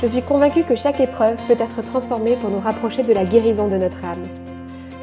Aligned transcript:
Je 0.00 0.06
suis 0.06 0.22
convaincue 0.22 0.62
que 0.62 0.76
chaque 0.76 1.00
épreuve 1.00 1.36
peut 1.48 1.56
être 1.58 1.82
transformée 1.82 2.36
pour 2.36 2.50
nous 2.50 2.60
rapprocher 2.60 3.02
de 3.02 3.12
la 3.12 3.24
guérison 3.24 3.66
de 3.66 3.76
notre 3.76 4.04
âme. 4.04 4.22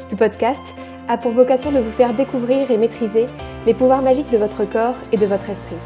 Ce 0.08 0.16
podcast 0.16 0.62
a 1.06 1.18
pour 1.18 1.32
vocation 1.32 1.70
de 1.70 1.80
vous 1.80 1.90
faire 1.90 2.14
découvrir 2.14 2.70
et 2.70 2.78
maîtriser 2.78 3.26
les 3.66 3.74
pouvoirs 3.74 4.00
magiques 4.00 4.30
de 4.30 4.38
votre 4.38 4.64
corps 4.64 4.96
et 5.12 5.18
de 5.18 5.26
votre 5.26 5.50
esprit. 5.50 5.76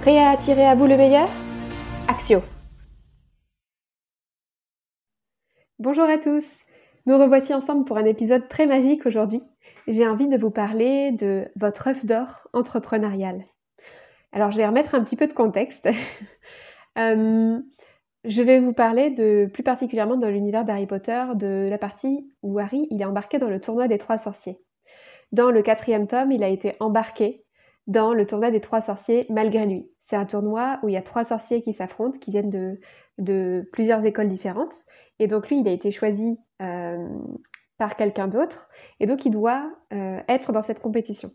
Prêt 0.00 0.18
à 0.18 0.30
attirer 0.30 0.66
à 0.66 0.74
vous 0.74 0.88
le 0.88 0.96
meilleur? 0.96 1.28
Axio 2.08 2.40
Bonjour 5.78 6.10
à 6.10 6.18
tous 6.18 6.44
Nous 7.06 7.16
revoici 7.16 7.54
ensemble 7.54 7.84
pour 7.84 7.96
un 7.96 8.06
épisode 8.06 8.48
très 8.48 8.66
magique 8.66 9.06
aujourd'hui. 9.06 9.44
J'ai 9.86 10.08
envie 10.08 10.26
de 10.26 10.36
vous 10.36 10.50
parler 10.50 11.12
de 11.12 11.46
votre 11.54 11.86
œuf 11.86 12.04
d'or 12.04 12.48
entrepreneurial. 12.52 13.44
Alors 14.32 14.50
je 14.50 14.56
vais 14.56 14.66
remettre 14.66 14.96
un 14.96 15.04
petit 15.04 15.16
peu 15.16 15.28
de 15.28 15.32
contexte. 15.32 15.88
Euh, 16.98 17.58
je 18.24 18.42
vais 18.42 18.60
vous 18.60 18.72
parler 18.72 19.10
de, 19.10 19.48
plus 19.52 19.62
particulièrement 19.62 20.16
dans 20.16 20.28
l'univers 20.28 20.64
d'Harry 20.64 20.86
Potter, 20.86 21.24
de 21.34 21.66
la 21.68 21.78
partie 21.78 22.30
où 22.42 22.58
Harry 22.58 22.86
il 22.90 23.02
est 23.02 23.04
embarqué 23.04 23.38
dans 23.38 23.48
le 23.48 23.60
tournoi 23.60 23.88
des 23.88 23.98
trois 23.98 24.18
sorciers. 24.18 24.60
Dans 25.32 25.50
le 25.50 25.62
quatrième 25.62 26.06
tome, 26.06 26.30
il 26.30 26.44
a 26.44 26.48
été 26.48 26.76
embarqué 26.78 27.44
dans 27.88 28.14
le 28.14 28.26
tournoi 28.26 28.50
des 28.50 28.60
trois 28.60 28.80
sorciers 28.80 29.26
malgré 29.28 29.66
lui. 29.66 29.90
C'est 30.08 30.16
un 30.16 30.26
tournoi 30.26 30.78
où 30.82 30.88
il 30.88 30.92
y 30.92 30.96
a 30.96 31.02
trois 31.02 31.24
sorciers 31.24 31.62
qui 31.62 31.72
s'affrontent, 31.72 32.18
qui 32.18 32.30
viennent 32.30 32.78
de, 33.18 33.68
plusieurs 33.72 34.04
écoles 34.04 34.28
différentes. 34.28 34.74
Et 35.18 35.26
donc 35.26 35.48
lui, 35.48 35.60
il 35.60 35.68
a 35.68 35.72
été 35.72 35.90
choisi 35.90 36.38
euh, 36.60 37.08
par 37.78 37.96
quelqu'un 37.96 38.28
d'autre. 38.28 38.68
Et 39.00 39.06
donc 39.06 39.24
il 39.24 39.30
doit 39.30 39.72
euh, 39.92 40.20
être 40.28 40.52
dans 40.52 40.62
cette 40.62 40.80
compétition. 40.80 41.32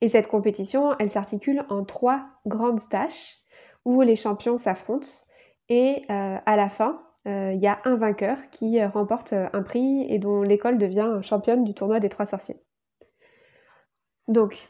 Et 0.00 0.10
cette 0.10 0.28
compétition, 0.28 0.94
elle 0.98 1.10
s'articule 1.10 1.64
en 1.70 1.84
trois 1.84 2.26
grandes 2.44 2.86
tâches 2.90 3.38
où 3.86 4.02
les 4.02 4.16
champions 4.16 4.58
s'affrontent 4.58 5.23
et 5.68 6.04
euh, 6.10 6.38
à 6.44 6.56
la 6.56 6.68
fin, 6.68 7.02
euh, 7.26 7.52
il 7.54 7.60
y 7.60 7.66
a 7.66 7.80
un 7.84 7.96
vainqueur 7.96 8.38
qui 8.50 8.80
euh, 8.80 8.88
remporte 8.88 9.32
un 9.32 9.62
prix 9.62 10.06
et 10.08 10.18
dont 10.18 10.42
l'école 10.42 10.78
devient 10.78 11.20
championne 11.22 11.64
du 11.64 11.74
tournoi 11.74 12.00
des 12.00 12.08
trois 12.08 12.26
sorciers. 12.26 12.60
Donc, 14.28 14.68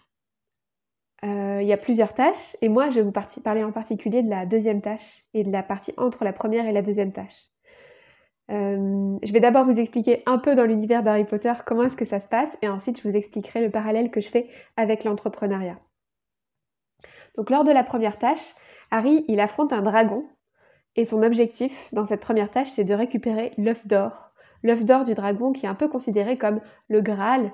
il 1.23 1.67
y 1.67 1.73
a 1.73 1.79
plusieurs 1.79 2.13
tâches 2.13 2.55
et 2.61 2.69
moi 2.69 2.91
je 2.91 2.97
vais 2.97 3.03
vous 3.03 3.41
parler 3.43 3.65
en 3.65 3.73
particulier 3.73 4.23
de 4.23 4.29
la 4.29 4.45
deuxième 4.45 4.83
tâche 4.83 5.25
et 5.33 5.43
de 5.43 5.51
la 5.51 5.63
partie 5.63 5.95
entre 5.97 6.23
la 6.23 6.35
première 6.35 6.67
et 6.67 6.73
la 6.73 6.83
deuxième 6.83 7.15
tâche. 7.15 7.49
je 8.51 9.33
vais 9.33 9.41
d'abord 9.41 9.65
vous 9.65 9.81
expliquer 9.81 10.23
un 10.27 10.37
peu 10.37 10.55
dans 10.55 10.67
l'univers 10.67 11.03
d'Harry 11.03 11.25
Potter 11.25 11.55
comment 11.65 11.85
est-ce 11.85 11.97
que 11.97 12.05
ça 12.05 12.21
se 12.21 12.29
passe 12.29 12.51
et 12.61 12.69
ensuite 12.69 13.01
je 13.01 13.09
vous 13.09 13.17
expliquerai 13.17 13.63
le 13.63 13.71
parallèle 13.71 14.11
que 14.11 14.21
je 14.21 14.29
fais 14.29 14.51
avec 14.77 15.05
l'entrepreneuriat. 15.05 15.79
Donc 17.39 17.49
lors 17.49 17.65
de 17.65 17.73
la 17.73 17.85
première 17.85 18.19
tâche, 18.19 18.55
Harry 18.91 19.25
il 19.27 19.41
affronte 19.41 19.73
un 19.73 19.81
dragon 19.81 20.27
et 20.97 21.05
son 21.05 21.23
objectif 21.23 21.73
dans 21.93 22.07
cette 22.07 22.21
première 22.21 22.51
tâche, 22.51 22.71
c'est 22.71 22.85
de 22.85 22.95
récupérer 22.95 23.53
l'œuf 23.59 23.87
d'or. 23.87 24.33
L'œuf 24.63 24.85
d'or 24.85 25.05
du 25.05 25.15
dragon 25.15 25.53
qui 25.53 25.67
est 25.67 25.69
un 25.69 25.75
peu 25.75 25.89
considéré 25.89 26.39
comme 26.39 26.61
le 26.89 27.01
Graal 27.01 27.53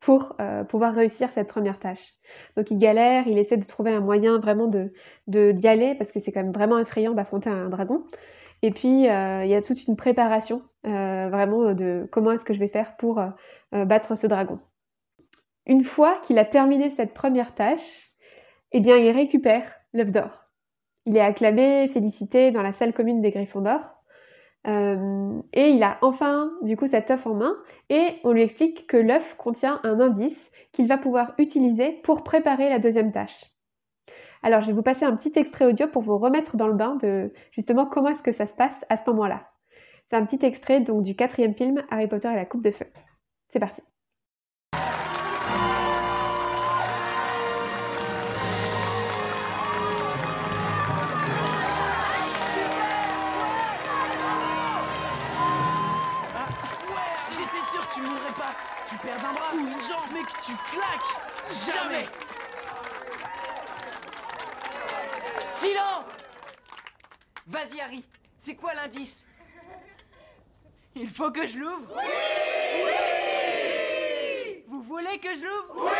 pour 0.00 0.34
euh, 0.40 0.64
pouvoir 0.64 0.94
réussir 0.94 1.28
cette 1.34 1.46
première 1.46 1.78
tâche. 1.78 2.14
Donc 2.56 2.70
il 2.70 2.78
galère, 2.78 3.28
il 3.28 3.38
essaie 3.38 3.58
de 3.58 3.64
trouver 3.64 3.92
un 3.92 4.00
moyen 4.00 4.38
vraiment 4.38 4.66
de 4.66 4.92
d'y 5.26 5.68
aller 5.68 5.94
parce 5.94 6.10
que 6.10 6.20
c'est 6.20 6.32
quand 6.32 6.42
même 6.42 6.52
vraiment 6.52 6.78
effrayant 6.78 7.12
d'affronter 7.12 7.50
un 7.50 7.68
dragon. 7.68 8.04
Et 8.62 8.70
puis 8.70 9.08
euh, 9.08 9.44
il 9.44 9.50
y 9.50 9.54
a 9.54 9.62
toute 9.62 9.86
une 9.86 9.96
préparation 9.96 10.62
euh, 10.86 11.28
vraiment 11.30 11.74
de 11.74 12.08
comment 12.10 12.32
est-ce 12.32 12.44
que 12.44 12.54
je 12.54 12.60
vais 12.60 12.68
faire 12.68 12.96
pour 12.96 13.22
battre 13.72 14.16
ce 14.16 14.26
dragon. 14.26 14.58
Une 15.66 15.84
fois 15.84 16.18
qu'il 16.22 16.38
a 16.38 16.44
terminé 16.44 16.90
cette 16.90 17.14
première 17.14 17.54
tâche, 17.54 18.10
eh 18.72 18.80
bien 18.80 18.96
il 18.96 19.10
récupère 19.10 19.70
l'œuf 19.92 20.10
d'or. 20.10 20.49
Il 21.06 21.16
est 21.16 21.20
acclamé, 21.20 21.88
félicité 21.88 22.50
dans 22.50 22.62
la 22.62 22.72
salle 22.72 22.92
commune 22.92 23.22
des 23.22 23.30
Griffons 23.30 23.62
d'Or. 23.62 23.80
Euh, 24.66 25.40
et 25.54 25.70
il 25.70 25.82
a 25.82 25.98
enfin 26.02 26.52
du 26.60 26.76
coup 26.76 26.86
cet 26.86 27.10
œuf 27.10 27.26
en 27.26 27.32
main 27.32 27.56
et 27.88 28.16
on 28.24 28.32
lui 28.32 28.42
explique 28.42 28.86
que 28.86 28.98
l'œuf 28.98 29.34
contient 29.38 29.80
un 29.84 30.00
indice 30.00 30.38
qu'il 30.72 30.86
va 30.86 30.98
pouvoir 30.98 31.32
utiliser 31.38 31.92
pour 32.02 32.24
préparer 32.24 32.68
la 32.68 32.78
deuxième 32.78 33.10
tâche. 33.10 33.46
Alors 34.42 34.60
je 34.60 34.66
vais 34.66 34.74
vous 34.74 34.82
passer 34.82 35.06
un 35.06 35.16
petit 35.16 35.32
extrait 35.38 35.64
audio 35.64 35.86
pour 35.86 36.02
vous 36.02 36.18
remettre 36.18 36.56
dans 36.56 36.68
le 36.68 36.74
bain 36.74 36.96
de 36.96 37.32
justement 37.52 37.86
comment 37.86 38.10
est-ce 38.10 38.22
que 38.22 38.32
ça 38.32 38.46
se 38.46 38.54
passe 38.54 38.84
à 38.90 38.98
ce 38.98 39.08
moment-là. 39.10 39.48
C'est 40.10 40.16
un 40.16 40.26
petit 40.26 40.44
extrait 40.44 40.80
donc 40.80 41.02
du 41.02 41.16
quatrième 41.16 41.54
film 41.54 41.82
Harry 41.90 42.08
Potter 42.08 42.28
et 42.30 42.36
la 42.36 42.44
Coupe 42.44 42.62
de 42.62 42.70
Feu. 42.70 42.86
C'est 43.52 43.60
parti. 43.60 43.82
Harry, 67.82 68.04
c'est 68.36 68.54
quoi 68.56 68.74
l'indice? 68.74 69.26
Il 70.94 71.08
faut 71.08 71.30
que 71.30 71.46
je 71.46 71.56
l'ouvre? 71.56 71.94
Oui! 71.96 72.04
Oui 72.84 74.64
Vous 74.68 74.82
voulez 74.82 75.18
que 75.18 75.34
je 75.34 75.42
l'ouvre? 75.42 75.84
Oui! 75.84 75.90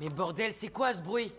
Mais 0.00 0.08
bordel, 0.08 0.52
c'est 0.52 0.72
quoi 0.72 0.92
ce 0.92 1.00
bruit? 1.00 1.32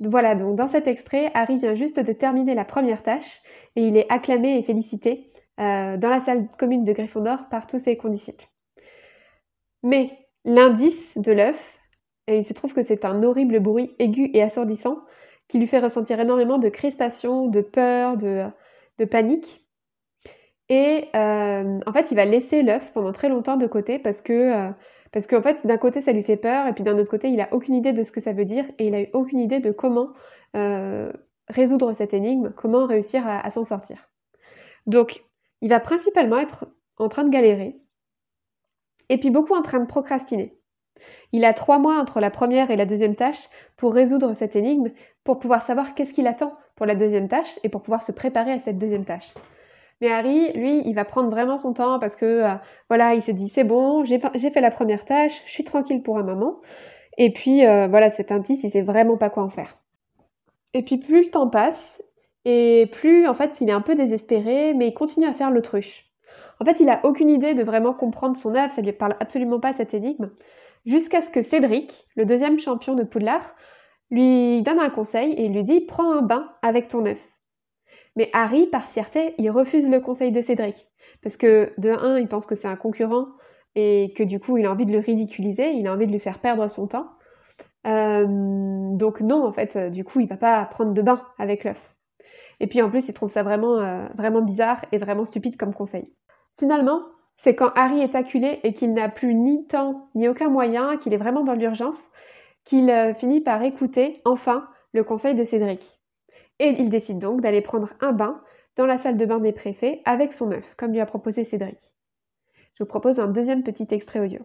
Voilà, 0.00 0.34
donc 0.34 0.56
dans 0.56 0.68
cet 0.68 0.86
extrait, 0.86 1.30
Harry 1.34 1.58
vient 1.58 1.74
juste 1.74 2.00
de 2.00 2.12
terminer 2.14 2.54
la 2.54 2.64
première 2.64 3.02
tâche 3.02 3.42
et 3.76 3.82
il 3.82 3.98
est 3.98 4.10
acclamé 4.10 4.56
et 4.56 4.62
félicité 4.62 5.31
euh, 5.60 5.96
dans 5.96 6.08
la 6.08 6.20
salle 6.20 6.48
commune 6.58 6.84
de 6.84 6.92
Gryffondor 6.92 7.48
par 7.50 7.66
tous 7.66 7.78
ses 7.78 7.96
condisciples. 7.96 8.46
Mais 9.82 10.10
l'indice 10.44 11.12
de 11.16 11.32
l'œuf, 11.32 11.78
et 12.26 12.38
il 12.38 12.44
se 12.44 12.52
trouve 12.52 12.72
que 12.72 12.82
c'est 12.82 13.04
un 13.04 13.22
horrible 13.22 13.60
bruit 13.60 13.94
aigu 13.98 14.30
et 14.32 14.42
assourdissant 14.42 14.98
qui 15.48 15.58
lui 15.58 15.66
fait 15.66 15.80
ressentir 15.80 16.18
énormément 16.20 16.58
de 16.58 16.68
crispation, 16.68 17.48
de 17.48 17.60
peur, 17.60 18.16
de, 18.16 18.50
panique. 19.10 19.66
Et 20.68 21.08
euh, 21.16 21.80
en 21.84 21.92
fait, 21.92 22.10
il 22.12 22.14
va 22.14 22.24
laisser 22.24 22.62
l'œuf 22.62 22.92
pendant 22.94 23.12
très 23.12 23.28
longtemps 23.28 23.56
de 23.56 23.66
côté 23.66 23.98
parce 23.98 24.20
que 24.20 24.32
euh, 24.32 24.70
parce 25.10 25.26
qu'en 25.26 25.42
fait, 25.42 25.66
d'un 25.66 25.76
côté, 25.76 26.00
ça 26.00 26.12
lui 26.12 26.22
fait 26.22 26.38
peur, 26.38 26.66
et 26.66 26.72
puis 26.72 26.84
d'un 26.84 26.96
autre 26.96 27.10
côté, 27.10 27.28
il 27.28 27.36
n'a 27.36 27.52
aucune 27.52 27.74
idée 27.74 27.92
de 27.92 28.02
ce 28.02 28.10
que 28.10 28.20
ça 28.20 28.32
veut 28.32 28.46
dire, 28.46 28.64
et 28.78 28.86
il 28.86 28.92
n'a 28.92 29.06
aucune 29.12 29.40
idée 29.40 29.60
de 29.60 29.70
comment 29.70 30.14
résoudre 31.48 31.92
cette 31.92 32.14
énigme, 32.14 32.52
comment 32.56 32.86
réussir 32.86 33.26
à, 33.26 33.50
s'en 33.50 33.64
sortir. 33.64 34.08
Donc, 34.86 35.22
il 35.62 35.70
va 35.70 35.80
principalement 35.80 36.38
être 36.38 36.66
en 36.98 37.08
train 37.08 37.24
de 37.24 37.30
galérer, 37.30 37.80
et 39.08 39.18
puis 39.18 39.30
beaucoup 39.30 39.54
en 39.54 39.62
train 39.62 39.80
de 39.80 39.86
procrastiner. 39.86 40.58
Il 41.32 41.44
a 41.44 41.54
trois 41.54 41.78
mois 41.78 41.98
entre 41.98 42.20
la 42.20 42.30
première 42.30 42.70
et 42.70 42.76
la 42.76 42.84
deuxième 42.84 43.16
tâche 43.16 43.48
pour 43.76 43.94
résoudre 43.94 44.34
cette 44.34 44.56
énigme, 44.56 44.90
pour 45.24 45.38
pouvoir 45.38 45.64
savoir 45.64 45.94
qu'est-ce 45.94 46.12
qu'il 46.12 46.26
attend 46.26 46.52
pour 46.76 46.86
la 46.86 46.94
deuxième 46.94 47.28
tâche 47.28 47.58
et 47.62 47.68
pour 47.68 47.82
pouvoir 47.82 48.02
se 48.02 48.12
préparer 48.12 48.52
à 48.52 48.58
cette 48.58 48.78
deuxième 48.78 49.04
tâche. 49.04 49.32
Mais 50.00 50.10
Harry, 50.10 50.52
lui, 50.52 50.82
il 50.84 50.94
va 50.94 51.04
prendre 51.04 51.30
vraiment 51.30 51.56
son 51.56 51.72
temps 51.72 51.98
parce 51.98 52.16
que, 52.16 52.26
euh, 52.26 52.54
voilà, 52.88 53.14
il 53.14 53.22
s'est 53.22 53.32
dit, 53.32 53.48
c'est 53.48 53.64
bon, 53.64 54.04
j'ai 54.04 54.18
fait 54.18 54.60
la 54.60 54.70
première 54.70 55.04
tâche, 55.04 55.42
je 55.46 55.52
suis 55.52 55.64
tranquille 55.64 56.02
pour 56.02 56.18
un 56.18 56.24
moment. 56.24 56.60
Et 57.18 57.32
puis, 57.32 57.64
euh, 57.64 57.86
voilà, 57.86 58.10
cet 58.10 58.32
indice, 58.32 58.64
il 58.64 58.70
sait 58.70 58.82
vraiment 58.82 59.16
pas 59.16 59.30
quoi 59.30 59.44
en 59.44 59.48
faire. 59.48 59.78
Et 60.74 60.82
puis, 60.82 60.98
plus 60.98 61.24
le 61.24 61.30
temps 61.30 61.48
passe, 61.48 62.02
et 62.44 62.88
plus, 62.92 63.26
en 63.28 63.34
fait, 63.34 63.60
il 63.60 63.68
est 63.68 63.72
un 63.72 63.80
peu 63.80 63.94
désespéré, 63.94 64.74
mais 64.74 64.88
il 64.88 64.94
continue 64.94 65.26
à 65.26 65.34
faire 65.34 65.50
l'autruche. 65.50 66.06
En 66.60 66.64
fait, 66.64 66.80
il 66.80 66.88
a 66.88 67.00
aucune 67.04 67.30
idée 67.30 67.54
de 67.54 67.62
vraiment 67.62 67.94
comprendre 67.94 68.36
son 68.36 68.54
œuvre, 68.54 68.72
ça 68.72 68.82
lui 68.82 68.92
parle 68.92 69.16
absolument 69.20 69.60
pas 69.60 69.72
cette 69.72 69.94
énigme, 69.94 70.30
jusqu'à 70.86 71.22
ce 71.22 71.30
que 71.30 71.42
Cédric, 71.42 72.06
le 72.16 72.24
deuxième 72.24 72.58
champion 72.58 72.94
de 72.94 73.04
Poudlard, 73.04 73.54
lui 74.10 74.62
donne 74.62 74.80
un 74.80 74.90
conseil 74.90 75.32
et 75.32 75.48
lui 75.48 75.62
dit 75.64 75.80
Prends 75.80 76.12
un 76.12 76.22
bain 76.22 76.52
avec 76.62 76.88
ton 76.88 77.06
œuf. 77.06 77.18
Mais 78.16 78.28
Harry, 78.32 78.66
par 78.66 78.90
fierté, 78.90 79.34
il 79.38 79.50
refuse 79.50 79.88
le 79.88 80.00
conseil 80.00 80.32
de 80.32 80.42
Cédric. 80.42 80.86
Parce 81.22 81.36
que 81.36 81.72
de 81.78 81.90
un, 81.90 82.18
il 82.18 82.28
pense 82.28 82.46
que 82.46 82.54
c'est 82.54 82.68
un 82.68 82.76
concurrent 82.76 83.28
et 83.74 84.12
que 84.16 84.22
du 84.22 84.38
coup, 84.38 84.58
il 84.58 84.66
a 84.66 84.70
envie 84.70 84.86
de 84.86 84.92
le 84.92 84.98
ridiculiser, 84.98 85.70
il 85.70 85.86
a 85.86 85.92
envie 85.92 86.06
de 86.06 86.12
lui 86.12 86.18
faire 86.18 86.40
perdre 86.40 86.68
son 86.68 86.88
temps. 86.88 87.06
Euh, 87.86 88.26
donc 88.26 89.20
non, 89.20 89.46
en 89.46 89.52
fait, 89.52 89.78
du 89.90 90.04
coup, 90.04 90.20
il 90.20 90.28
va 90.28 90.36
pas 90.36 90.64
prendre 90.66 90.92
de 90.92 91.02
bain 91.02 91.22
avec 91.38 91.64
l'œuf. 91.64 91.91
Et 92.62 92.68
puis 92.68 92.80
en 92.80 92.88
plus, 92.88 93.08
il 93.08 93.12
trouve 93.12 93.30
ça 93.30 93.42
vraiment, 93.42 93.78
euh, 93.78 94.06
vraiment 94.14 94.40
bizarre 94.40 94.80
et 94.92 94.98
vraiment 94.98 95.24
stupide 95.24 95.56
comme 95.56 95.74
conseil. 95.74 96.08
Finalement, 96.58 97.02
c'est 97.36 97.56
quand 97.56 97.72
Harry 97.74 98.00
est 98.00 98.14
acculé 98.14 98.60
et 98.62 98.72
qu'il 98.72 98.94
n'a 98.94 99.08
plus 99.08 99.34
ni 99.34 99.66
temps 99.66 100.08
ni 100.14 100.28
aucun 100.28 100.48
moyen, 100.48 100.96
qu'il 100.96 101.12
est 101.12 101.18
vraiment 101.18 101.42
dans 101.42 101.54
l'urgence, 101.54 102.10
qu'il 102.64 102.88
euh, 102.88 103.14
finit 103.14 103.40
par 103.40 103.62
écouter 103.64 104.22
enfin 104.24 104.68
le 104.92 105.02
conseil 105.02 105.34
de 105.34 105.42
Cédric. 105.42 106.00
Et 106.60 106.68
il 106.78 106.88
décide 106.88 107.18
donc 107.18 107.40
d'aller 107.40 107.62
prendre 107.62 107.88
un 108.00 108.12
bain 108.12 108.40
dans 108.76 108.86
la 108.86 108.98
salle 108.98 109.16
de 109.16 109.26
bain 109.26 109.40
des 109.40 109.52
préfets 109.52 110.00
avec 110.04 110.32
son 110.32 110.52
œuf, 110.52 110.76
comme 110.76 110.92
lui 110.92 111.00
a 111.00 111.06
proposé 111.06 111.44
Cédric. 111.44 111.92
Je 112.74 112.84
vous 112.84 112.88
propose 112.88 113.18
un 113.18 113.26
deuxième 113.26 113.64
petit 113.64 113.88
extrait 113.90 114.20
audio. 114.20 114.38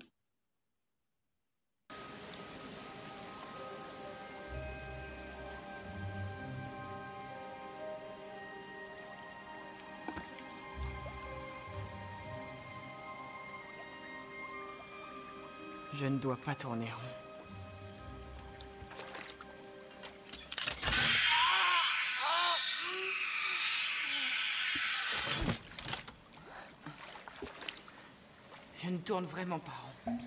Je 15.99 16.05
ne 16.05 16.19
dois 16.19 16.37
pas 16.37 16.53
tourner 16.53 16.91
rond. 16.91 17.01
Je 28.75 28.89
ne 28.91 28.97
tourne 28.99 29.25
vraiment 29.25 29.57
pas 29.57 29.71
rond. 29.71 30.17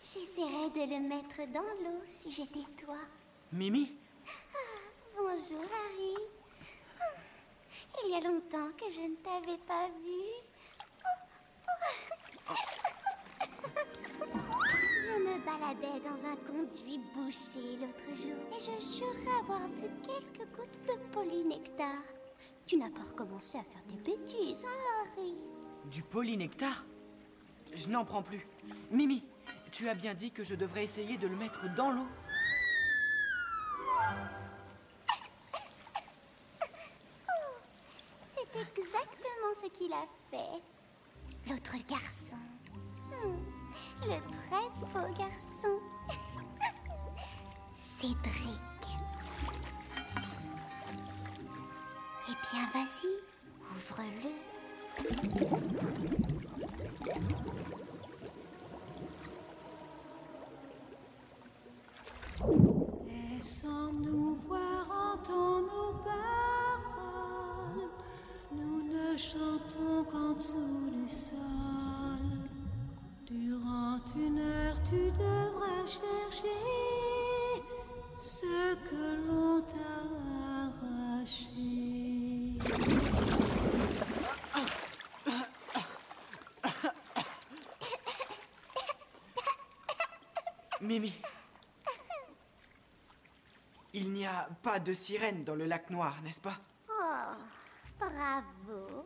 J'essaierais 0.00 0.70
de 0.70 0.90
le 0.90 1.06
mettre 1.06 1.52
dans 1.52 1.60
l'eau 1.60 2.02
si 2.08 2.30
j'étais 2.30 2.64
toi. 2.82 2.96
Mimi? 3.52 3.92
Bonjour 5.14 5.64
Harry. 5.64 6.16
Il 8.06 8.10
y 8.10 8.14
a 8.14 8.20
longtemps 8.20 8.72
que 8.78 8.90
je 8.90 9.00
ne 9.02 9.16
t'avais 9.16 9.58
pas 9.66 9.88
vu. 10.02 10.47
Me 15.38 15.44
baladais 15.44 16.00
dans 16.00 16.26
un 16.28 16.36
conduit 16.36 17.00
bouché 17.14 17.76
l'autre 17.80 18.14
jour 18.14 18.36
et 18.52 18.60
je 18.60 18.72
jurais 18.98 19.38
avoir 19.40 19.66
vu 19.68 19.88
quelques 20.02 20.48
gouttes 20.56 20.80
de 20.86 20.94
polynectar. 21.12 22.02
Tu 22.66 22.76
n'as 22.76 22.90
pas 22.90 23.02
recommencé 23.02 23.58
à 23.58 23.62
faire 23.62 23.82
des 23.88 23.96
bêtises, 23.96 24.64
hein, 24.64 24.78
Harry? 25.02 25.34
Du 25.86 26.02
polynectar? 26.02 26.84
Je 27.74 27.88
n'en 27.88 28.04
prends 28.04 28.22
plus. 28.22 28.46
Mimi, 28.90 29.24
tu 29.70 29.88
as 29.88 29.94
bien 29.94 30.14
dit 30.14 30.30
que 30.30 30.44
je 30.44 30.54
devrais 30.54 30.84
essayer 30.84 31.16
de 31.18 31.26
le 31.26 31.36
mettre 31.36 31.72
dans 31.74 31.90
l'eau. 31.90 32.06
C'est 38.34 38.56
exactement 38.56 39.54
ce 39.62 39.66
qu'il 39.68 39.92
a 39.92 40.06
fait. 40.30 40.62
L'autre 41.48 41.76
garçon. 41.86 42.36
Hmm, 43.10 43.57
Le 44.02 44.18
très 44.46 44.68
beau 44.80 45.06
garçon. 45.18 45.74
Cédric. 48.00 48.84
Eh 52.28 52.36
bien, 52.52 52.64
vas-y, 52.72 53.12
ouvre-le. 53.74 54.30
Laissons-nous 63.06 64.38
voir, 64.46 64.86
entends 64.90 65.60
nos 65.60 65.92
paroles. 66.04 67.90
Nous 68.52 68.82
ne 68.84 69.16
chantons 69.16 70.04
qu'en 70.04 70.32
dessous 70.34 70.90
du 70.92 71.08
sol. 71.08 71.67
Mimi. 90.80 91.12
Il 93.94 94.10
n'y 94.12 94.26
a 94.26 94.48
pas 94.62 94.78
de 94.78 94.92
sirène 94.92 95.44
dans 95.44 95.54
le 95.54 95.64
lac 95.64 95.90
noir, 95.90 96.20
n'est-ce 96.24 96.40
pas? 96.40 96.58
Oh, 96.88 97.34
bravo. 97.98 99.04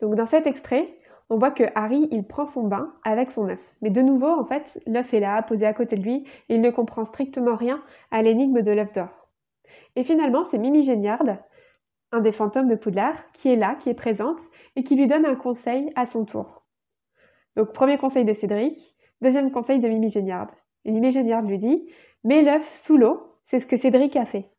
Donc 0.00 0.14
dans 0.14 0.26
cet 0.26 0.46
extrait, 0.46 0.98
on 1.30 1.38
voit 1.38 1.50
que 1.50 1.64
Harry, 1.74 2.06
il 2.12 2.24
prend 2.24 2.46
son 2.46 2.64
bain 2.68 2.94
avec 3.02 3.32
son 3.32 3.48
œuf. 3.48 3.74
Mais 3.82 3.90
de 3.90 4.02
nouveau, 4.02 4.28
en 4.28 4.44
fait, 4.44 4.80
l'œuf 4.86 5.12
est 5.14 5.20
là, 5.20 5.42
posé 5.42 5.66
à 5.66 5.74
côté 5.74 5.96
de 5.96 6.02
lui, 6.02 6.24
et 6.48 6.54
il 6.54 6.60
ne 6.60 6.70
comprend 6.70 7.04
strictement 7.04 7.56
rien 7.56 7.82
à 8.10 8.22
l'énigme 8.22 8.62
de 8.62 8.70
l'œuf 8.70 8.92
d'or. 8.92 9.28
Et 9.96 10.04
finalement, 10.04 10.44
c'est 10.44 10.58
Mimi 10.58 10.84
Géniard, 10.84 11.24
un 12.12 12.20
des 12.20 12.32
fantômes 12.32 12.68
de 12.68 12.76
Poudlard, 12.76 13.32
qui 13.32 13.48
est 13.48 13.56
là, 13.56 13.74
qui 13.74 13.88
est 13.88 13.94
présente, 13.94 14.40
et 14.76 14.84
qui 14.84 14.94
lui 14.94 15.08
donne 15.08 15.26
un 15.26 15.34
conseil 15.34 15.90
à 15.96 16.06
son 16.06 16.24
tour. 16.24 16.65
Donc 17.56 17.72
premier 17.72 17.98
conseil 17.98 18.24
de 18.24 18.32
Cédric, 18.32 18.94
deuxième 19.22 19.50
conseil 19.50 19.80
de 19.80 19.88
Mimi 19.88 20.10
Géniard. 20.10 20.48
Et 20.84 20.90
Mimi 20.90 21.10
Géniard 21.10 21.42
lui 21.42 21.58
dit 21.58 21.88
Mets 22.24 22.42
l'œuf 22.42 22.74
sous 22.74 22.96
l'eau, 22.96 23.32
c'est 23.46 23.58
ce 23.58 23.66
que 23.66 23.76
Cédric 23.76 24.14
a 24.16 24.26
fait. 24.26 24.50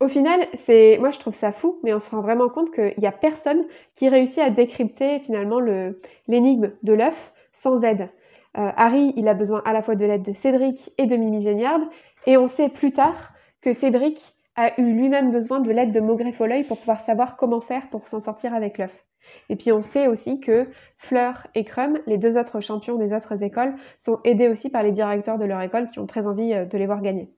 Au 0.00 0.06
final, 0.06 0.46
c'est, 0.54 0.96
moi 1.00 1.10
je 1.10 1.18
trouve 1.18 1.34
ça 1.34 1.50
fou, 1.50 1.80
mais 1.82 1.92
on 1.92 1.98
se 1.98 2.10
rend 2.10 2.20
vraiment 2.20 2.48
compte 2.48 2.70
qu'il 2.70 2.94
n'y 2.98 3.06
a 3.06 3.12
personne 3.12 3.66
qui 3.96 4.08
réussit 4.08 4.38
à 4.38 4.50
décrypter 4.50 5.18
finalement 5.18 5.58
le, 5.58 6.00
l'énigme 6.28 6.72
de 6.84 6.92
l'œuf 6.92 7.32
sans 7.52 7.82
aide. 7.82 8.08
Euh, 8.56 8.70
Harry, 8.76 9.12
il 9.16 9.26
a 9.26 9.34
besoin 9.34 9.60
à 9.64 9.72
la 9.72 9.82
fois 9.82 9.96
de 9.96 10.06
l'aide 10.06 10.22
de 10.22 10.32
Cédric 10.32 10.92
et 10.98 11.06
de 11.06 11.16
Mimi 11.16 11.42
Géniard, 11.42 11.80
et 12.26 12.36
on 12.36 12.46
sait 12.46 12.68
plus 12.68 12.92
tard 12.92 13.32
que 13.60 13.72
Cédric 13.72 14.36
a 14.58 14.78
eu 14.80 14.92
lui-même 14.92 15.30
besoin 15.30 15.60
de 15.60 15.70
l'aide 15.70 15.92
de 15.92 16.00
Maugrey 16.00 16.32
Folleuil 16.32 16.64
pour 16.64 16.78
pouvoir 16.78 17.04
savoir 17.04 17.36
comment 17.36 17.60
faire 17.60 17.88
pour 17.90 18.08
s'en 18.08 18.18
sortir 18.18 18.52
avec 18.52 18.76
l'œuf. 18.76 19.06
Et 19.48 19.56
puis 19.56 19.70
on 19.70 19.82
sait 19.82 20.08
aussi 20.08 20.40
que 20.40 20.66
Fleur 20.96 21.46
et 21.54 21.64
Crum, 21.64 22.00
les 22.06 22.18
deux 22.18 22.36
autres 22.36 22.60
champions 22.60 22.96
des 22.96 23.14
autres 23.14 23.44
écoles, 23.44 23.76
sont 24.00 24.18
aidés 24.24 24.48
aussi 24.48 24.68
par 24.68 24.82
les 24.82 24.90
directeurs 24.90 25.38
de 25.38 25.44
leur 25.44 25.60
école 25.60 25.88
qui 25.90 26.00
ont 26.00 26.06
très 26.06 26.26
envie 26.26 26.52
euh, 26.52 26.64
de 26.64 26.76
les 26.76 26.86
voir 26.86 27.02
gagner. 27.02 27.32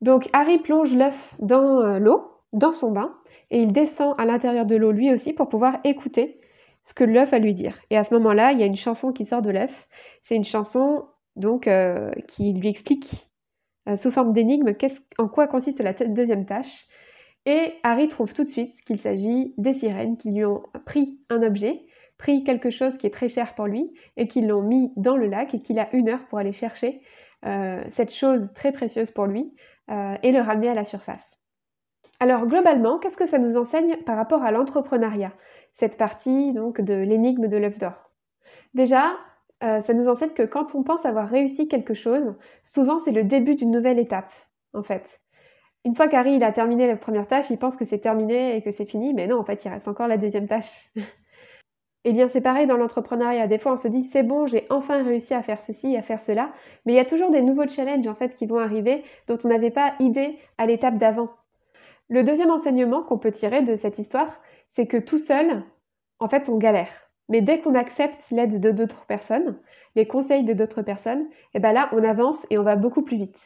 Donc 0.00 0.28
Harry 0.32 0.58
plonge 0.58 0.94
l'œuf 0.94 1.34
dans 1.40 1.80
euh, 1.80 1.98
l'eau, 1.98 2.30
dans 2.52 2.72
son 2.72 2.92
bain, 2.92 3.16
et 3.50 3.60
il 3.60 3.72
descend 3.72 4.14
à 4.16 4.24
l'intérieur 4.24 4.64
de 4.64 4.76
l'eau 4.76 4.92
lui 4.92 5.12
aussi 5.12 5.32
pour 5.32 5.48
pouvoir 5.48 5.78
écouter 5.82 6.40
ce 6.84 6.94
que 6.94 7.02
l'œuf 7.02 7.32
a 7.32 7.40
lui 7.40 7.54
dire. 7.54 7.80
Et 7.90 7.96
à 7.96 8.04
ce 8.04 8.14
moment-là, 8.14 8.52
il 8.52 8.60
y 8.60 8.62
a 8.62 8.66
une 8.66 8.76
chanson 8.76 9.12
qui 9.12 9.24
sort 9.24 9.42
de 9.42 9.50
l'œuf. 9.50 9.88
C'est 10.22 10.36
une 10.36 10.44
chanson 10.44 11.06
donc 11.34 11.66
euh, 11.66 12.12
qui 12.28 12.52
lui 12.52 12.68
explique 12.68 13.31
euh, 13.88 13.96
sous 13.96 14.10
forme 14.10 14.32
d'énigme 14.32 14.72
en 15.18 15.28
quoi 15.28 15.46
consiste 15.46 15.80
la 15.80 15.92
deuxième 15.92 16.46
tâche? 16.46 16.86
Et 17.44 17.74
Harry 17.82 18.08
trouve 18.08 18.32
tout 18.32 18.44
de 18.44 18.48
suite 18.48 18.74
qu'il 18.84 19.00
s'agit 19.00 19.54
des 19.58 19.74
sirènes 19.74 20.16
qui 20.16 20.30
lui 20.30 20.44
ont 20.44 20.62
pris 20.86 21.18
un 21.28 21.42
objet, 21.42 21.86
pris 22.16 22.44
quelque 22.44 22.70
chose 22.70 22.96
qui 22.98 23.06
est 23.06 23.10
très 23.10 23.28
cher 23.28 23.54
pour 23.54 23.66
lui, 23.66 23.92
et 24.16 24.28
qui 24.28 24.42
l'ont 24.42 24.62
mis 24.62 24.92
dans 24.96 25.16
le 25.16 25.26
lac 25.26 25.52
et 25.54 25.60
qu'il 25.60 25.80
a 25.80 25.88
une 25.94 26.08
heure 26.08 26.24
pour 26.26 26.38
aller 26.38 26.52
chercher 26.52 27.02
euh, 27.44 27.82
cette 27.90 28.12
chose 28.12 28.48
très 28.54 28.70
précieuse 28.70 29.10
pour 29.10 29.26
lui 29.26 29.52
euh, 29.90 30.14
et 30.22 30.30
le 30.30 30.40
ramener 30.40 30.68
à 30.68 30.74
la 30.74 30.84
surface. 30.84 31.26
Alors 32.20 32.46
globalement, 32.46 32.98
qu'est-ce 33.00 33.16
que 33.16 33.26
ça 33.26 33.38
nous 33.38 33.56
enseigne 33.56 33.96
par 34.06 34.16
rapport 34.16 34.44
à 34.44 34.52
l'entrepreneuriat? 34.52 35.32
Cette 35.74 35.96
partie 35.96 36.52
donc 36.52 36.80
de 36.80 36.94
l'énigme 36.94 37.48
de 37.48 37.56
l'œuf 37.56 37.78
d'or. 37.78 38.12
Déjà, 38.74 39.16
euh, 39.62 39.82
ça 39.82 39.94
nous 39.94 40.08
enseigne 40.08 40.30
que 40.30 40.42
quand 40.42 40.74
on 40.74 40.82
pense 40.82 41.04
avoir 41.04 41.28
réussi 41.28 41.68
quelque 41.68 41.94
chose, 41.94 42.34
souvent 42.64 43.00
c'est 43.00 43.12
le 43.12 43.24
début 43.24 43.54
d'une 43.54 43.70
nouvelle 43.70 43.98
étape, 43.98 44.32
en 44.74 44.82
fait. 44.82 45.20
Une 45.84 45.96
fois 45.96 46.08
qu'Harry 46.08 46.42
a 46.42 46.52
terminé 46.52 46.86
la 46.86 46.96
première 46.96 47.26
tâche, 47.26 47.50
il 47.50 47.58
pense 47.58 47.76
que 47.76 47.84
c'est 47.84 47.98
terminé 47.98 48.56
et 48.56 48.62
que 48.62 48.70
c'est 48.70 48.84
fini, 48.84 49.14
mais 49.14 49.26
non, 49.26 49.38
en 49.38 49.44
fait, 49.44 49.64
il 49.64 49.68
reste 49.68 49.88
encore 49.88 50.06
la 50.06 50.16
deuxième 50.16 50.48
tâche. 50.48 50.90
Eh 52.04 52.12
bien, 52.12 52.28
c'est 52.28 52.40
pareil 52.40 52.66
dans 52.66 52.76
l'entrepreneuriat. 52.76 53.46
Des 53.46 53.58
fois, 53.58 53.74
on 53.74 53.76
se 53.76 53.86
dit, 53.86 54.02
c'est 54.02 54.24
bon, 54.24 54.48
j'ai 54.48 54.66
enfin 54.70 55.04
réussi 55.04 55.34
à 55.34 55.42
faire 55.42 55.60
ceci, 55.60 55.96
à 55.96 56.02
faire 56.02 56.20
cela. 56.20 56.52
Mais 56.84 56.94
il 56.94 56.96
y 56.96 56.98
a 56.98 57.04
toujours 57.04 57.30
des 57.30 57.42
nouveaux 57.42 57.68
challenges, 57.68 58.08
en 58.08 58.16
fait, 58.16 58.34
qui 58.34 58.44
vont 58.44 58.58
arriver 58.58 59.04
dont 59.28 59.38
on 59.44 59.48
n'avait 59.48 59.70
pas 59.70 59.94
idée 60.00 60.36
à 60.58 60.66
l'étape 60.66 60.98
d'avant. 60.98 61.30
Le 62.08 62.24
deuxième 62.24 62.50
enseignement 62.50 63.04
qu'on 63.04 63.18
peut 63.18 63.30
tirer 63.30 63.62
de 63.62 63.76
cette 63.76 64.00
histoire, 64.00 64.40
c'est 64.74 64.88
que 64.88 64.96
tout 64.96 65.20
seul, 65.20 65.62
en 66.18 66.28
fait, 66.28 66.48
on 66.48 66.58
galère. 66.58 67.01
Mais 67.28 67.40
dès 67.40 67.60
qu'on 67.60 67.74
accepte 67.74 68.30
l'aide 68.30 68.60
de 68.60 68.70
d'autres 68.70 69.06
personnes, 69.06 69.58
les 69.94 70.06
conseils 70.06 70.44
de 70.44 70.52
d'autres 70.52 70.82
personnes, 70.82 71.22
et 71.22 71.54
eh 71.54 71.60
ben 71.60 71.72
là, 71.72 71.88
on 71.92 72.02
avance 72.04 72.44
et 72.50 72.58
on 72.58 72.62
va 72.62 72.76
beaucoup 72.76 73.02
plus 73.02 73.16
vite. 73.16 73.38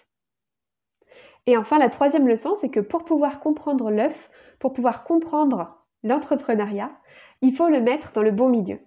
Et 1.46 1.56
enfin, 1.56 1.78
la 1.78 1.88
troisième 1.88 2.26
leçon, 2.26 2.56
c'est 2.60 2.70
que 2.70 2.80
pour 2.80 3.04
pouvoir 3.04 3.40
comprendre 3.40 3.90
l'œuf, 3.90 4.30
pour 4.58 4.72
pouvoir 4.72 5.04
comprendre 5.04 5.76
l'entrepreneuriat, 6.02 6.90
il 7.40 7.54
faut 7.54 7.68
le 7.68 7.80
mettre 7.80 8.12
dans 8.12 8.22
le 8.22 8.32
bon 8.32 8.48
milieu. 8.48 8.80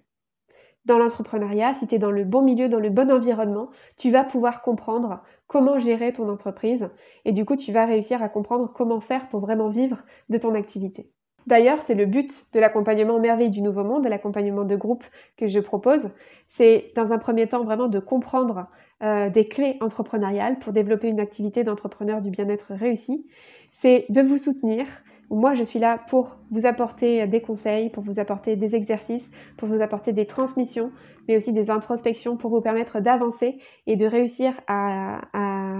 Dans 0.85 0.97
l'entrepreneuriat, 0.97 1.75
si 1.75 1.87
tu 1.87 1.95
es 1.95 1.99
dans 1.99 2.11
le 2.11 2.23
bon 2.23 2.41
milieu, 2.41 2.67
dans 2.67 2.79
le 2.79 2.89
bon 2.89 3.11
environnement, 3.11 3.69
tu 3.97 4.11
vas 4.11 4.23
pouvoir 4.23 4.61
comprendre 4.61 5.21
comment 5.47 5.77
gérer 5.77 6.13
ton 6.13 6.29
entreprise 6.29 6.89
et 7.25 7.31
du 7.31 7.45
coup, 7.45 7.55
tu 7.55 7.71
vas 7.71 7.85
réussir 7.85 8.23
à 8.23 8.29
comprendre 8.29 8.71
comment 8.73 8.99
faire 8.99 9.29
pour 9.29 9.39
vraiment 9.39 9.69
vivre 9.69 9.97
de 10.29 10.37
ton 10.37 10.55
activité. 10.55 11.11
D'ailleurs, 11.47 11.79
c'est 11.87 11.95
le 11.95 12.05
but 12.05 12.45
de 12.53 12.59
l'accompagnement 12.59 13.19
Merveille 13.19 13.49
du 13.49 13.61
Nouveau 13.61 13.83
Monde, 13.83 14.07
l'accompagnement 14.07 14.65
de 14.65 14.75
groupe 14.75 15.03
que 15.37 15.47
je 15.47 15.59
propose. 15.59 16.09
C'est 16.49 16.91
dans 16.95 17.11
un 17.11 17.17
premier 17.17 17.47
temps 17.47 17.63
vraiment 17.63 17.87
de 17.87 17.99
comprendre 17.99 18.67
euh, 19.01 19.29
des 19.29 19.47
clés 19.47 19.77
entrepreneuriales 19.81 20.59
pour 20.59 20.73
développer 20.73 21.07
une 21.07 21.19
activité 21.19 21.63
d'entrepreneur 21.63 22.21
du 22.21 22.29
bien-être 22.29 22.73
réussi. 22.73 23.25
C'est 23.71 24.05
de 24.09 24.21
vous 24.21 24.37
soutenir. 24.37 24.85
Moi, 25.31 25.53
je 25.53 25.63
suis 25.63 25.79
là 25.79 25.99
pour 26.09 26.37
vous 26.49 26.65
apporter 26.65 27.25
des 27.27 27.41
conseils, 27.41 27.89
pour 27.91 28.03
vous 28.03 28.19
apporter 28.19 28.55
des 28.55 28.75
exercices, 28.75 29.29
pour 29.57 29.67
vous 29.67 29.81
apporter 29.81 30.11
des 30.11 30.25
transmissions, 30.25 30.91
mais 31.27 31.37
aussi 31.37 31.53
des 31.53 31.69
introspections 31.69 32.35
pour 32.35 32.49
vous 32.49 32.61
permettre 32.61 32.99
d'avancer 32.99 33.59
et 33.85 33.95
de 33.95 34.07
réussir 34.07 34.59
à 34.67 35.21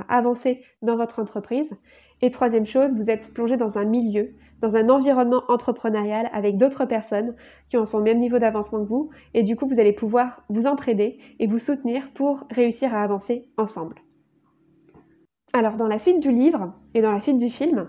avancer 0.08 0.62
dans 0.84 0.96
votre 0.96 1.20
entreprise. 1.20 1.70
Et 2.22 2.32
troisième 2.32 2.66
chose, 2.66 2.96
vous 2.96 3.10
êtes 3.10 3.34
plongé 3.34 3.56
dans 3.56 3.78
un 3.78 3.86
milieu, 3.86 4.32
dans 4.62 4.76
un 4.76 4.90
environnement 4.90 5.44
entrepreneurial 5.48 6.30
avec 6.34 6.58
d'autres 6.58 6.86
personnes 6.86 7.36
qui 7.70 7.78
ont 7.78 7.86
son 7.86 8.02
même 8.02 8.20
niveau 8.20 8.40
d'avancement 8.40 8.84
que 8.84 8.90
vous. 8.90 9.10
Et 9.34 9.44
du 9.44 9.56
coup, 9.56 9.68
vous 9.68 9.80
allez 9.80 9.94
pouvoir 9.94 10.44
vous 10.50 10.68
entraider 10.68 11.20
et 11.40 11.48
vous 11.48 11.60
soutenir 11.60 12.12
pour 12.14 12.46
réussir 12.52 12.94
à 12.94 13.02
avancer 13.04 13.48
ensemble. 13.58 13.96
Alors, 15.54 15.78
dans 15.78 15.88
la 15.88 16.00
suite 16.00 16.20
du 16.20 16.32
livre 16.32 16.74
et 16.94 17.02
dans 17.02 17.12
la 17.12 17.22
suite 17.22 17.38
du 17.38 17.50
film, 17.50 17.88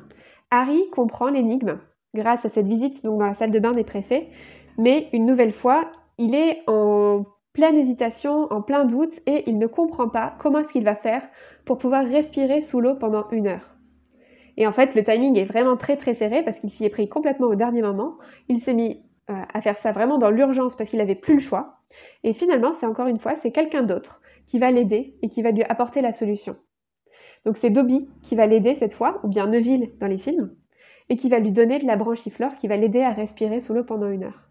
Harry 0.50 0.88
comprend 0.90 1.28
l'énigme 1.28 1.78
grâce 2.14 2.44
à 2.44 2.48
cette 2.48 2.66
visite 2.66 3.04
dans 3.04 3.18
la 3.18 3.34
salle 3.34 3.50
de 3.50 3.58
bain 3.58 3.72
des 3.72 3.84
préfets. 3.84 4.28
Mais 4.78 5.08
une 5.12 5.26
nouvelle 5.26 5.52
fois, 5.52 5.90
il 6.18 6.34
est 6.34 6.62
en 6.66 7.24
pleine 7.52 7.76
hésitation, 7.76 8.50
en 8.52 8.62
plein 8.62 8.84
doute 8.84 9.20
et 9.26 9.48
il 9.48 9.58
ne 9.58 9.66
comprend 9.66 10.08
pas 10.08 10.34
comment 10.38 10.60
est-ce 10.60 10.72
qu'il 10.72 10.84
va 10.84 10.94
faire 10.94 11.22
pour 11.64 11.78
pouvoir 11.78 12.06
respirer 12.06 12.62
sous 12.62 12.80
l'eau 12.80 12.94
pendant 12.94 13.28
une 13.30 13.48
heure. 13.48 13.79
Et 14.60 14.66
en 14.66 14.72
fait, 14.72 14.94
le 14.94 15.02
timing 15.02 15.38
est 15.38 15.44
vraiment 15.44 15.78
très 15.78 15.96
très 15.96 16.12
serré 16.12 16.44
parce 16.44 16.60
qu'il 16.60 16.68
s'y 16.68 16.84
est 16.84 16.90
pris 16.90 17.08
complètement 17.08 17.46
au 17.46 17.54
dernier 17.54 17.80
moment. 17.80 18.18
Il 18.48 18.60
s'est 18.60 18.74
mis 18.74 19.02
euh, 19.30 19.42
à 19.54 19.62
faire 19.62 19.78
ça 19.78 19.90
vraiment 19.90 20.18
dans 20.18 20.28
l'urgence 20.28 20.76
parce 20.76 20.90
qu'il 20.90 20.98
n'avait 20.98 21.14
plus 21.14 21.32
le 21.32 21.40
choix. 21.40 21.78
Et 22.24 22.34
finalement, 22.34 22.74
c'est 22.74 22.84
encore 22.84 23.06
une 23.06 23.18
fois, 23.18 23.36
c'est 23.36 23.52
quelqu'un 23.52 23.82
d'autre 23.82 24.20
qui 24.44 24.58
va 24.58 24.70
l'aider 24.70 25.16
et 25.22 25.30
qui 25.30 25.40
va 25.40 25.50
lui 25.50 25.62
apporter 25.62 26.02
la 26.02 26.12
solution. 26.12 26.56
Donc 27.46 27.56
c'est 27.56 27.70
Dobby 27.70 28.06
qui 28.22 28.36
va 28.36 28.46
l'aider 28.46 28.74
cette 28.74 28.92
fois, 28.92 29.18
ou 29.24 29.28
bien 29.28 29.46
Neville 29.46 29.92
dans 29.98 30.06
les 30.06 30.18
films, 30.18 30.54
et 31.08 31.16
qui 31.16 31.30
va 31.30 31.38
lui 31.38 31.52
donner 31.52 31.78
de 31.78 31.86
la 31.86 31.96
branchiflore 31.96 32.54
qui 32.56 32.68
va 32.68 32.76
l'aider 32.76 33.00
à 33.00 33.12
respirer 33.12 33.62
sous 33.62 33.72
l'eau 33.72 33.84
pendant 33.84 34.10
une 34.10 34.24
heure. 34.24 34.50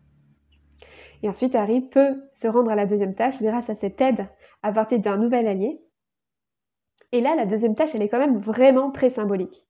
Et 1.22 1.30
ensuite, 1.30 1.54
Harry 1.54 1.82
peut 1.82 2.20
se 2.34 2.48
rendre 2.48 2.72
à 2.72 2.76
la 2.76 2.88
deuxième 2.88 3.14
tâche 3.14 3.40
grâce 3.44 3.70
à 3.70 3.76
cette 3.76 4.02
aide 4.02 4.28
apportée 4.64 4.98
d'un 4.98 5.18
nouvel 5.18 5.48
allié. 5.48 5.80
Et 7.12 7.22
là, 7.22 7.36
la 7.36 7.46
deuxième 7.46 7.76
tâche, 7.76 7.94
elle 7.94 8.02
est 8.02 8.10
quand 8.10 8.18
même 8.18 8.40
vraiment 8.40 8.90
très 8.90 9.12
symbolique 9.12 9.68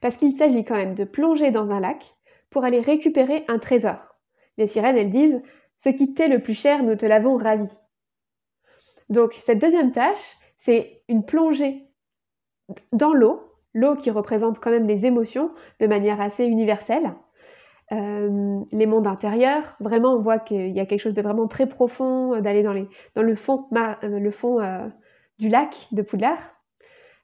parce 0.00 0.16
qu'il 0.16 0.36
s'agit 0.36 0.64
quand 0.64 0.76
même 0.76 0.94
de 0.94 1.04
plonger 1.04 1.50
dans 1.50 1.70
un 1.70 1.80
lac 1.80 2.14
pour 2.50 2.64
aller 2.64 2.80
récupérer 2.80 3.44
un 3.48 3.58
trésor. 3.58 3.98
Les 4.58 4.66
sirènes, 4.66 4.96
elles 4.96 5.10
disent 5.10 5.40
Ce 5.84 5.88
qui 5.88 6.14
t'est 6.14 6.28
le 6.28 6.40
plus 6.40 6.54
cher, 6.54 6.82
nous 6.82 6.96
te 6.96 7.06
l'avons 7.06 7.36
ravi. 7.36 7.68
Donc, 9.08 9.34
cette 9.34 9.60
deuxième 9.60 9.92
tâche, 9.92 10.36
c'est 10.58 11.02
une 11.08 11.24
plongée 11.24 11.84
dans 12.92 13.12
l'eau, 13.12 13.40
l'eau 13.74 13.96
qui 13.96 14.10
représente 14.10 14.58
quand 14.60 14.70
même 14.70 14.86
les 14.86 15.06
émotions 15.06 15.50
de 15.80 15.86
manière 15.86 16.20
assez 16.20 16.44
universelle. 16.44 17.14
Euh, 17.92 18.60
les 18.70 18.86
mondes 18.86 19.08
intérieurs, 19.08 19.76
vraiment, 19.80 20.12
on 20.12 20.20
voit 20.20 20.38
qu'il 20.38 20.70
y 20.70 20.78
a 20.78 20.86
quelque 20.86 21.00
chose 21.00 21.14
de 21.14 21.22
vraiment 21.22 21.48
très 21.48 21.66
profond, 21.66 22.34
euh, 22.34 22.40
d'aller 22.40 22.62
dans, 22.62 22.72
le 22.72 23.34
fond, 23.34 23.66
euh, 23.76 23.94
le 24.02 24.30
fond 24.30 24.60
du 25.38 25.48
lac 25.48 25.88
de 25.90 26.02
Poudlard. 26.02 26.59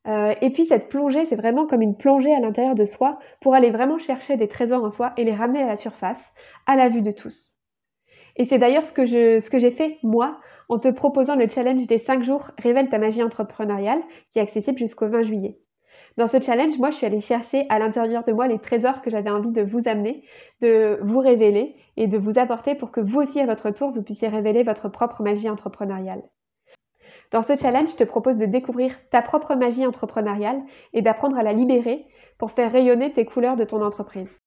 Euh, 0.06 0.34
et 0.40 0.50
puis 0.50 0.66
cette 0.66 0.88
plongée, 0.88 1.26
c'est 1.26 1.36
vraiment 1.36 1.66
comme 1.66 1.82
une 1.82 1.96
plongée 1.96 2.34
à 2.34 2.40
l'intérieur 2.40 2.74
de 2.74 2.84
soi 2.84 3.18
pour 3.40 3.54
aller 3.54 3.70
vraiment 3.70 3.98
chercher 3.98 4.36
des 4.36 4.48
trésors 4.48 4.84
en 4.84 4.90
soi 4.90 5.12
et 5.16 5.24
les 5.24 5.34
ramener 5.34 5.62
à 5.62 5.66
la 5.66 5.76
surface, 5.76 6.22
à 6.66 6.76
la 6.76 6.88
vue 6.88 7.02
de 7.02 7.10
tous. 7.10 7.56
Et 8.36 8.44
c'est 8.44 8.58
d'ailleurs 8.58 8.84
ce 8.84 8.92
que 8.92 9.06
j'ai 9.06 9.70
fait 9.70 9.98
moi 10.02 10.38
en 10.68 10.78
te 10.78 10.88
proposant 10.88 11.36
le 11.36 11.48
challenge 11.48 11.86
des 11.86 11.98
5 11.98 12.22
jours 12.22 12.50
Révèle 12.58 12.88
ta 12.88 12.98
magie 12.98 13.22
entrepreneuriale 13.22 14.02
qui 14.32 14.38
est 14.38 14.42
accessible 14.42 14.78
jusqu'au 14.78 15.08
20 15.08 15.22
juillet. 15.22 15.58
Dans 16.16 16.28
ce 16.28 16.40
challenge, 16.40 16.78
moi, 16.78 16.90
je 16.90 16.96
suis 16.96 17.06
allée 17.06 17.20
chercher 17.20 17.66
à 17.68 17.78
l'intérieur 17.78 18.24
de 18.24 18.32
moi 18.32 18.46
les 18.46 18.58
trésors 18.58 19.02
que 19.02 19.10
j'avais 19.10 19.30
envie 19.30 19.52
de 19.52 19.62
vous 19.62 19.86
amener, 19.86 20.24
de 20.62 20.98
vous 21.02 21.18
révéler 21.18 21.76
et 21.98 22.06
de 22.06 22.16
vous 22.16 22.38
apporter 22.38 22.74
pour 22.74 22.90
que 22.90 23.00
vous 23.00 23.20
aussi, 23.20 23.38
à 23.38 23.46
votre 23.46 23.70
tour, 23.70 23.92
vous 23.92 24.02
puissiez 24.02 24.28
révéler 24.28 24.62
votre 24.62 24.88
propre 24.88 25.22
magie 25.22 25.50
entrepreneuriale. 25.50 26.22
Dans 27.32 27.42
ce 27.42 27.56
challenge, 27.56 27.90
je 27.90 27.96
te 27.96 28.04
propose 28.04 28.38
de 28.38 28.46
découvrir 28.46 28.94
ta 29.10 29.22
propre 29.22 29.54
magie 29.54 29.86
entrepreneuriale 29.86 30.62
et 30.92 31.02
d'apprendre 31.02 31.38
à 31.38 31.42
la 31.42 31.52
libérer 31.52 32.06
pour 32.38 32.50
faire 32.50 32.70
rayonner 32.70 33.12
tes 33.12 33.24
couleurs 33.24 33.56
de 33.56 33.64
ton 33.64 33.82
entreprise. 33.82 34.38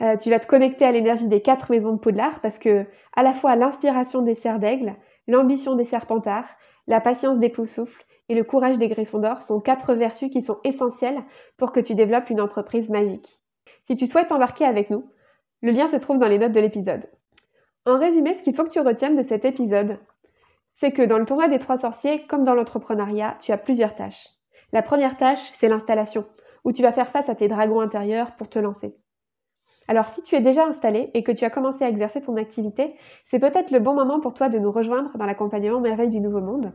Euh, 0.00 0.16
tu 0.16 0.30
vas 0.30 0.38
te 0.38 0.46
connecter 0.46 0.84
à 0.84 0.92
l'énergie 0.92 1.28
des 1.28 1.42
quatre 1.42 1.70
maisons 1.70 1.92
de 1.92 1.98
Poudlard 1.98 2.40
parce 2.40 2.58
que 2.58 2.86
à 3.14 3.22
la 3.22 3.34
fois 3.34 3.56
l'inspiration 3.56 4.22
des 4.22 4.34
cerfs 4.34 4.58
d'aigle, 4.58 4.96
l'ambition 5.28 5.74
des 5.74 5.84
serpentards, 5.84 6.48
la 6.86 7.00
patience 7.00 7.38
des 7.38 7.50
poussoufles 7.50 8.04
et 8.28 8.34
le 8.34 8.44
courage 8.44 8.78
des 8.78 8.88
griffons 8.88 9.18
d'or 9.18 9.42
sont 9.42 9.60
quatre 9.60 9.94
vertus 9.94 10.30
qui 10.30 10.42
sont 10.42 10.58
essentielles 10.64 11.22
pour 11.56 11.72
que 11.72 11.80
tu 11.80 11.94
développes 11.94 12.30
une 12.30 12.40
entreprise 12.40 12.88
magique. 12.88 13.38
Si 13.86 13.96
tu 13.96 14.06
souhaites 14.06 14.32
embarquer 14.32 14.64
avec 14.64 14.90
nous, 14.90 15.08
le 15.60 15.72
lien 15.72 15.86
se 15.88 15.96
trouve 15.96 16.18
dans 16.18 16.28
les 16.28 16.38
notes 16.38 16.52
de 16.52 16.60
l'épisode. 16.60 17.08
En 17.84 17.98
résumé, 17.98 18.34
ce 18.34 18.42
qu'il 18.42 18.54
faut 18.54 18.64
que 18.64 18.70
tu 18.70 18.80
retiennes 18.80 19.16
de 19.16 19.22
cet 19.22 19.44
épisode, 19.44 19.98
c'est 20.76 20.92
que 20.92 21.02
dans 21.02 21.18
le 21.18 21.24
tournoi 21.24 21.48
des 21.48 21.58
trois 21.58 21.76
sorciers, 21.76 22.26
comme 22.26 22.44
dans 22.44 22.54
l'entrepreneuriat, 22.54 23.36
tu 23.40 23.52
as 23.52 23.58
plusieurs 23.58 23.94
tâches. 23.94 24.28
La 24.72 24.82
première 24.82 25.16
tâche, 25.16 25.50
c'est 25.52 25.68
l'installation, 25.68 26.26
où 26.64 26.72
tu 26.72 26.82
vas 26.82 26.92
faire 26.92 27.10
face 27.10 27.28
à 27.28 27.34
tes 27.34 27.48
dragons 27.48 27.80
intérieurs 27.80 28.36
pour 28.36 28.48
te 28.48 28.58
lancer. 28.58 28.96
Alors 29.88 30.08
si 30.08 30.22
tu 30.22 30.36
es 30.36 30.40
déjà 30.40 30.64
installé 30.64 31.10
et 31.12 31.22
que 31.22 31.32
tu 31.32 31.44
as 31.44 31.50
commencé 31.50 31.84
à 31.84 31.88
exercer 31.88 32.20
ton 32.20 32.36
activité, 32.36 32.94
c'est 33.26 33.40
peut-être 33.40 33.70
le 33.70 33.80
bon 33.80 33.94
moment 33.94 34.20
pour 34.20 34.32
toi 34.32 34.48
de 34.48 34.58
nous 34.58 34.70
rejoindre 34.70 35.16
dans 35.18 35.26
l'accompagnement 35.26 35.80
Merveille 35.80 36.08
du 36.08 36.20
Nouveau 36.20 36.40
Monde, 36.40 36.72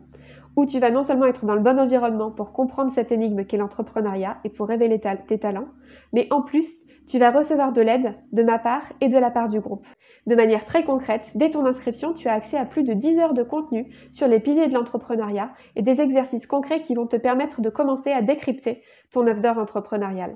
où 0.56 0.66
tu 0.66 0.80
vas 0.80 0.92
non 0.92 1.04
seulement 1.04 1.26
être 1.26 1.46
dans 1.46 1.56
le 1.56 1.62
bon 1.62 1.80
environnement 1.80 2.32
pour 2.32 2.52
comprendre 2.52 2.92
cette 2.92 3.12
énigme 3.12 3.46
qu'est 3.46 3.58
l'entrepreneuriat 3.58 4.40
et 4.44 4.50
pour 4.50 4.68
révéler 4.68 5.00
tes 5.00 5.40
talents, 5.40 5.70
mais 6.14 6.28
en 6.32 6.42
plus, 6.42 6.87
tu 7.08 7.20
vas 7.20 7.32
recevoir 7.32 7.72
de 7.72 7.82
l'aide 7.82 8.16
de 8.32 8.44
ma 8.44 8.60
part 8.60 8.84
et 9.02 9.08
de 9.08 9.18
la 9.18 9.32
part 9.32 9.48
du 9.48 9.60
groupe. 9.60 9.88
De 10.26 10.36
manière 10.36 10.66
très 10.66 10.84
concrète, 10.84 11.32
dès 11.36 11.50
ton 11.50 11.66
inscription, 11.66 12.14
tu 12.14 12.28
as 12.28 12.34
accès 12.34 12.58
à 12.58 12.66
plus 12.66 12.84
de 12.84 12.94
10 12.94 13.20
heures 13.20 13.34
de 13.34 13.44
contenu 13.44 13.90
sur 14.12 14.28
les 14.28 14.42
piliers 14.42 14.68
de 14.68 14.74
l'entrepreneuriat 14.74 15.52
et 15.76 15.82
des 15.82 16.02
exercices 16.02 16.48
concrets 16.48 16.82
qui 16.82 16.96
vont 16.96 17.08
te 17.08 17.16
permettre 17.16 17.62
de 17.62 17.70
commencer 17.70 18.12
à 18.12 18.22
décrypter 18.22 18.84
ton 19.12 19.26
œuf 19.26 19.40
d'or 19.40 19.58
entrepreneurial. 19.58 20.36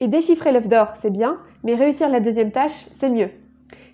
Et 0.00 0.08
déchiffrer 0.08 0.52
l'œuf 0.52 0.68
d'or, 0.68 0.94
c'est 1.00 1.10
bien, 1.10 1.38
mais 1.62 1.74
réussir 1.74 2.08
la 2.08 2.20
deuxième 2.20 2.52
tâche, 2.52 2.86
c'est 2.94 3.10
mieux. 3.10 3.30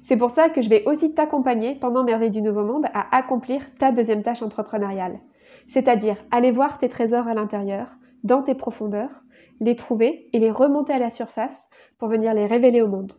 C'est 0.04 0.16
pour 0.16 0.30
ça 0.30 0.50
que 0.50 0.60
je 0.60 0.68
vais 0.68 0.84
aussi 0.86 1.14
t'accompagner 1.14 1.74
pendant 1.74 2.04
Merveille 2.04 2.30
du 2.30 2.42
Nouveau 2.42 2.64
Monde 2.64 2.86
à 2.92 3.14
accomplir 3.16 3.62
ta 3.78 3.90
deuxième 3.90 4.22
tâche 4.22 4.42
entrepreneuriale. 4.42 5.20
C'est-à-dire 5.68 6.16
aller 6.30 6.50
voir 6.50 6.78
tes 6.78 6.90
trésors 6.90 7.26
à 7.26 7.34
l'intérieur, 7.34 7.96
dans 8.22 8.42
tes 8.42 8.54
profondeurs, 8.54 9.22
les 9.60 9.76
trouver 9.76 10.28
et 10.32 10.38
les 10.38 10.50
remonter 10.50 10.92
à 10.92 10.98
la 10.98 11.10
surface 11.10 11.56
pour 12.04 12.10
venir 12.10 12.34
les 12.34 12.44
révéler 12.44 12.82
au 12.82 12.86
monde. 12.86 13.14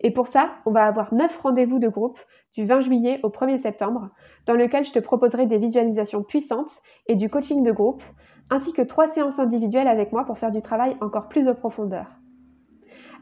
Et 0.00 0.10
pour 0.10 0.28
ça, 0.28 0.52
on 0.64 0.70
va 0.70 0.86
avoir 0.86 1.12
9 1.12 1.36
rendez-vous 1.42 1.78
de 1.78 1.88
groupe 1.88 2.18
du 2.54 2.64
20 2.64 2.80
juillet 2.80 3.20
au 3.22 3.28
1er 3.28 3.60
septembre, 3.60 4.08
dans 4.46 4.54
lequel 4.54 4.86
je 4.86 4.92
te 4.92 4.98
proposerai 4.98 5.44
des 5.44 5.58
visualisations 5.58 6.22
puissantes 6.22 6.78
et 7.06 7.16
du 7.16 7.28
coaching 7.28 7.62
de 7.62 7.70
groupe, 7.70 8.02
ainsi 8.48 8.72
que 8.72 8.80
3 8.80 9.08
séances 9.08 9.38
individuelles 9.38 9.88
avec 9.88 10.10
moi 10.10 10.24
pour 10.24 10.38
faire 10.38 10.50
du 10.50 10.62
travail 10.62 10.96
encore 11.02 11.28
plus 11.28 11.46
en 11.48 11.54
profondeur. 11.54 12.06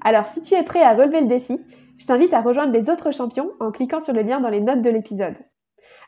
Alors, 0.05 0.29
si 0.29 0.41
tu 0.41 0.55
es 0.55 0.63
prêt 0.63 0.85
à 0.85 0.95
relever 0.95 1.21
le 1.21 1.27
défi, 1.27 1.61
je 1.99 2.07
t'invite 2.07 2.33
à 2.33 2.41
rejoindre 2.41 2.73
les 2.73 2.89
autres 2.89 3.11
champions 3.11 3.51
en 3.59 3.73
cliquant 3.73 4.01
sur 4.01 4.15
le 4.15 4.23
lien 4.23 4.41
dans 4.41 4.51
les 4.51 4.61
notes 4.61 4.83
de 4.83 4.91
l'épisode. 4.91 5.35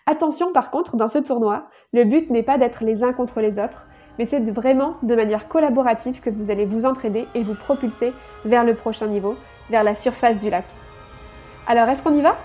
Attention 0.07 0.53
par 0.53 0.71
contre, 0.71 0.95
dans 0.95 1.09
ce 1.09 1.19
tournoi, 1.19 1.69
le 1.93 2.05
but 2.05 2.31
n'est 2.31 2.45
pas 2.45 2.59
d'être 2.59 2.85
les 2.85 3.03
uns 3.03 3.13
contre 3.13 3.41
les 3.41 3.59
autres, 3.59 3.88
mais 4.19 4.27
c'est 4.27 4.41
vraiment 4.51 4.97
de 5.03 5.15
manière 5.15 5.49
collaborative 5.49 6.21
que 6.21 6.31
vous 6.31 6.51
allez 6.51 6.65
vous 6.65 6.85
entraider 6.85 7.27
et 7.35 7.43
vous 7.43 7.55
propulser 7.55 8.13
vers 8.45 8.65
le 8.65 8.75
prochain 8.75 9.07
niveau, 9.07 9.37
vers 9.71 9.85
la 9.85 9.95
surface 9.95 10.39
du 10.39 10.51
lac. 10.51 10.65
Alors, 11.67 11.89
est-ce 11.89 12.03
qu'on 12.03 12.15
y 12.15 12.23
va? 12.23 12.37